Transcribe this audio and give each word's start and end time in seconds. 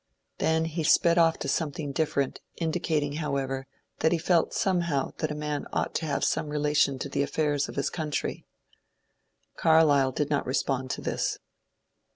Then 0.39 0.65
he 0.65 0.83
sped 0.83 1.17
o£E 1.17 1.37
to 1.37 1.47
something 1.47 1.91
different, 1.91 2.41
indicating, 2.57 3.17
however, 3.17 3.67
that 3.99 4.11
he 4.11 4.17
felt 4.17 4.51
somehow 4.51 5.11
that 5.19 5.29
a 5.29 5.35
man 5.35 5.67
ought 5.71 5.93
to 5.93 6.07
have 6.07 6.23
some 6.25 6.49
relation 6.49 6.97
to 6.97 7.07
the 7.07 7.21
affairs 7.21 7.69
of 7.69 7.75
his 7.75 7.91
coun 7.91 8.09
try. 8.09 8.43
Carlyle 9.57 10.11
did 10.11 10.31
not 10.31 10.47
respond 10.47 10.89
to 10.89 11.01
this. 11.01 11.37